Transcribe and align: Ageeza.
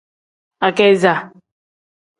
Ageeza. 0.67 1.13